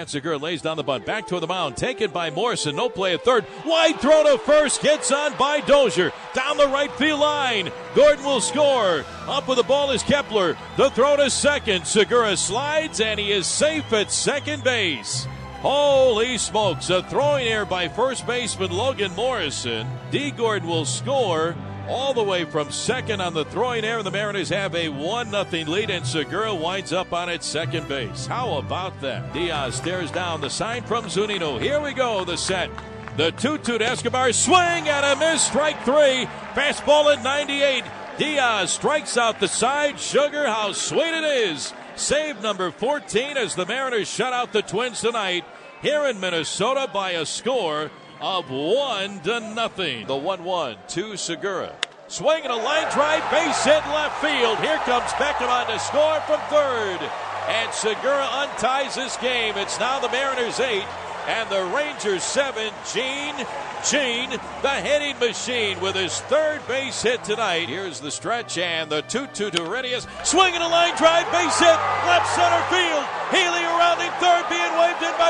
[0.07, 1.05] Segura lays down the bunt.
[1.05, 1.76] Back to the mound.
[1.76, 2.76] Taken by Morrison.
[2.76, 3.45] No play at third.
[3.66, 4.82] Wide throw to first.
[4.82, 6.12] Gets on by Dozier.
[6.32, 7.72] Down the right field line.
[7.97, 9.05] Gordon will score.
[9.26, 10.57] Up with the ball is Kepler.
[10.76, 11.86] The throw to second.
[11.86, 15.26] Segura slides and he is safe at second base.
[15.61, 16.88] Holy smokes.
[16.88, 19.88] A throwing error by first baseman Logan Morrison.
[20.12, 21.57] Dee Gordon will score
[21.91, 24.03] all the way from second on the throwing error.
[24.03, 28.26] The Mariners have a 1 0 lead, and Segura winds up on its second base.
[28.26, 29.32] How about that?
[29.32, 31.61] Diaz stares down the sign from Zunino.
[31.61, 32.70] Here we go, the set.
[33.16, 34.32] The 2 2 to Escobar.
[34.32, 35.43] Swing and a miss.
[35.43, 36.26] Strike three.
[36.55, 37.84] Fastball at 98.
[38.18, 39.99] Diaz strikes out the side.
[39.99, 41.74] Sugar, how sweet it is.
[41.97, 45.45] Save number 14 as the Mariners shut out the Twins tonight
[45.82, 47.91] here in Minnesota by a score
[48.21, 50.07] of one to nothing.
[50.07, 51.75] The 1 1 to Segura.
[52.09, 54.59] Swing and a line drive, base hit left field.
[54.59, 56.99] Here comes Beckham on to score from third.
[57.49, 59.57] And Segura unties this game.
[59.57, 60.85] It's now the Mariners eight
[61.27, 62.73] and the Rangers seven.
[62.93, 63.35] Jean,
[63.89, 64.31] Jean,
[64.62, 67.68] the hitting machine with his third base hit tonight.
[67.68, 70.01] Here's the stretch and the 2 2 to Heredia.
[70.25, 73.07] Swing and a line drive, base hit, left center field.
[73.31, 74.12] Healy around him,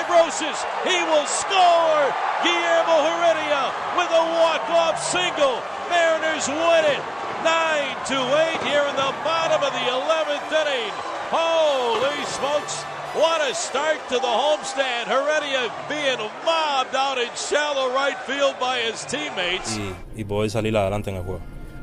[0.00, 0.60] waved in by Brosius.
[0.84, 2.14] He will score.
[2.42, 5.60] Guillermo Heredia with a walk-off single.
[5.90, 7.02] Mariners win it.
[7.44, 10.92] 9 to 8 here in the bottom of the 11th inning.
[11.30, 12.82] Holy smokes.
[13.14, 15.06] What a start to the homestand.
[15.06, 19.76] Heredia being mobbed out in shallow right field by his teammates.
[19.76, 21.40] y, y poder salir adelante en el juego.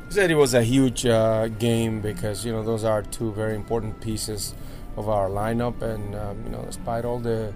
[0.07, 3.55] He said it was a huge uh, game because you know those are two very
[3.55, 4.55] important pieces
[4.95, 7.53] of our lineup, and um, you know despite all the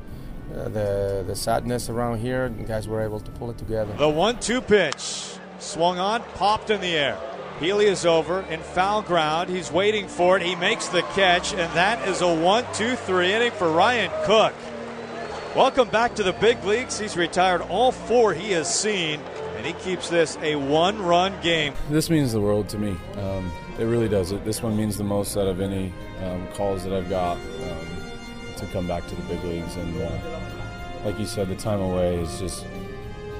[0.55, 3.93] uh, the the sadness around here, the guys were able to pull it together.
[3.93, 7.17] The one two pitch swung on, popped in the air.
[7.59, 9.49] Healy is over in foul ground.
[9.49, 10.41] He's waiting for it.
[10.43, 14.53] He makes the catch, and that is a one, two, three inning for Ryan Cook.
[15.55, 16.97] Welcome back to the big leagues.
[16.97, 19.19] He's retired all four he has seen,
[19.57, 21.73] and he keeps this a one run game.
[21.89, 22.95] This means the world to me.
[23.17, 24.31] Um, it really does.
[24.31, 25.93] It, this one means the most out of any
[26.23, 27.87] um, calls that I've got um,
[28.61, 29.75] to come back to the big leagues.
[29.75, 30.09] And uh,
[31.03, 32.65] like you said, the time away is just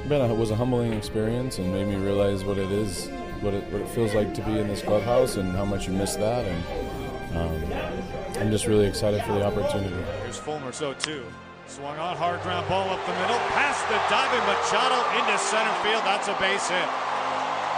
[0.10, 3.08] been a, was a humbling experience and made me realize what it is,
[3.40, 5.94] what it what it feels like to be in this clubhouse and how much you
[5.94, 6.46] miss that.
[6.46, 7.74] And um,
[8.42, 9.96] I'm just really excited for the opportunity.
[10.24, 11.24] Here's Fulmer, 0 2.
[11.68, 16.04] Swung on, hard ground ball up the middle, past the diving Machado into center field.
[16.04, 16.90] That's a base hit.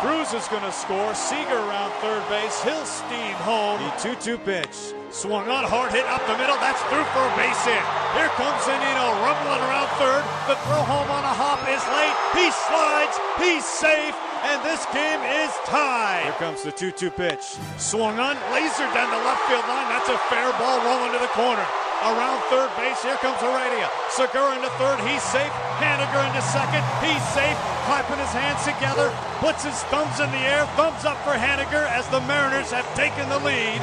[0.04, 1.16] Cruz is going to score.
[1.16, 2.60] Seager around third base.
[2.60, 3.80] He'll steam home.
[3.80, 4.92] The 2 2 pitch.
[5.16, 6.60] Swung on, hard hit up the middle.
[6.60, 7.80] That's through for a base hit.
[8.12, 10.20] Here comes Zunino rumbling around third.
[10.52, 12.18] The throw home on a hop is late.
[12.36, 13.16] He slides.
[13.40, 14.12] He's safe.
[14.44, 16.28] And this game is tied.
[16.28, 17.56] Here comes the 2 2 pitch.
[17.80, 19.88] Swung on, laser down the left field line.
[19.88, 21.64] That's a fair ball rolling to the corner.
[22.04, 23.90] Around third base, here comes Heredia.
[24.10, 25.52] Segura into third, he's safe.
[25.80, 27.56] Haniger into second, he's safe.
[27.88, 29.08] Clapping his hands together,
[29.40, 30.66] puts his thumbs in the air.
[30.76, 33.80] Thumbs up for Haniger as the Mariners have taken the lead.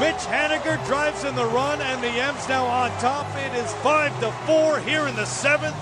[0.00, 3.26] Mitch Haniger drives in the run, and the M's now on top.
[3.36, 5.76] It is five to four here in the seventh.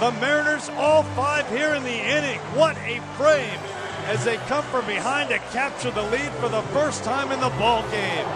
[0.00, 2.38] The Mariners all five here in the inning.
[2.56, 3.60] What a frame
[4.06, 7.52] as they come from behind to capture the lead for the first time in the
[7.60, 8.26] ball game.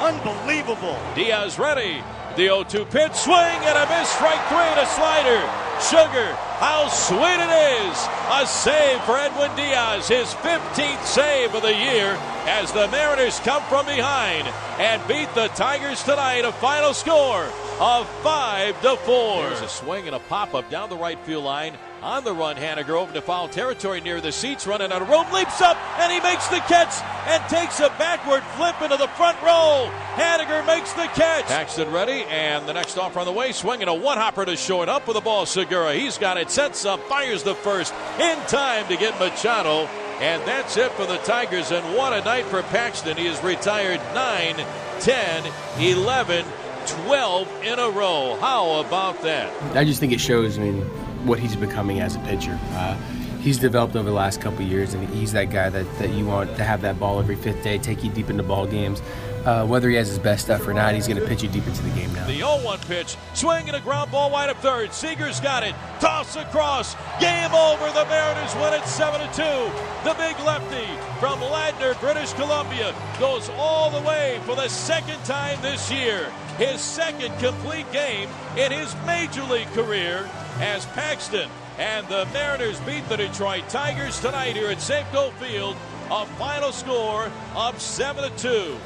[0.00, 0.98] Unbelievable.
[1.14, 2.02] Diaz ready.
[2.36, 5.40] The 0 2 pitch, swing and a miss, strike three and a slider.
[5.82, 7.52] Sugar, how sweet it
[7.84, 8.08] is.
[8.30, 12.16] A save for Edwin Diaz, his 15th save of the year
[12.46, 16.44] as the Mariners come from behind and beat the Tigers tonight.
[16.46, 17.44] A final score
[17.78, 19.42] of 5 to 4.
[19.42, 21.76] There's a swing and a pop up down the right field line.
[22.02, 25.24] On the run, Haniger over to foul territory near the seats, running out of room,
[25.32, 29.40] leaps up, and he makes the catch and takes a backward flip into the front
[29.40, 29.88] row.
[30.14, 31.44] Haniger makes the catch.
[31.44, 34.88] Paxton ready, and the next offer on the way, swinging a one hopper to short
[34.88, 35.46] up with the ball.
[35.46, 39.86] Segura, he's got it, sets up, fires the first in time to get Machado.
[40.20, 41.70] And that's it for the Tigers.
[41.70, 43.16] And what a night for Paxton.
[43.16, 44.56] He has retired 9,
[45.00, 46.44] 10, 11,
[46.86, 48.36] 12 in a row.
[48.40, 49.52] How about that?
[49.76, 50.90] I just think it shows, I mean,
[51.24, 52.58] what he's becoming as a pitcher.
[52.72, 52.94] Uh,
[53.40, 56.56] he's developed over the last couple years, and he's that guy that, that you want
[56.56, 59.02] to have that ball every fifth day, take you deep into ball games.
[59.44, 61.66] Uh, whether he has his best stuff or not, he's going to pitch you deep
[61.66, 62.24] into the game now.
[62.28, 64.92] The 0-1 pitch, swing and a ground ball wide up third.
[64.92, 65.74] Seager's got it.
[65.98, 66.94] Toss across.
[67.18, 67.86] Game over.
[67.90, 70.04] The Mariners win it 7-2.
[70.04, 70.86] The big lefty
[71.18, 76.30] from Ladner, British Columbia, goes all the way for the second time this year.
[76.56, 80.28] His second complete game in his major league career
[80.62, 85.76] as Paxton and the Mariners beat the Detroit Tigers tonight here at Safeco Field.
[86.08, 88.76] A final score of 7 to 2.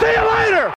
[0.00, 0.68] See you later!